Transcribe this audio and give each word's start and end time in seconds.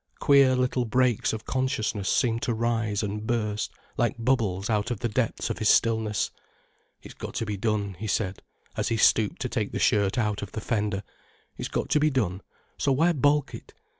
Queer 0.17 0.55
little 0.55 0.83
breaks 0.85 1.31
of 1.31 1.45
consciousness 1.45 2.09
seemed 2.09 2.41
to 2.41 2.55
rise 2.55 3.03
and 3.03 3.27
burst 3.27 3.71
like 3.97 4.15
bubbles 4.17 4.67
out 4.67 4.89
of 4.89 5.01
the 5.01 5.07
depths 5.07 5.51
of 5.51 5.59
his 5.59 5.69
stillness. 5.69 6.31
"It's 7.03 7.13
got 7.13 7.35
to 7.35 7.45
be 7.45 7.55
done," 7.55 7.93
he 7.99 8.07
said 8.07 8.41
as 8.75 8.87
he 8.87 8.97
stooped 8.97 9.39
to 9.41 9.47
take 9.47 9.73
the 9.73 9.77
shirt 9.77 10.17
out 10.17 10.41
of 10.41 10.53
the 10.53 10.59
fender, 10.59 11.03
"it's 11.55 11.69
got 11.69 11.89
to 11.89 11.99
be 11.99 12.09
done, 12.09 12.41
so 12.79 12.91
why 12.91 13.13
balk 13.13 13.53
it?" 13.53 13.75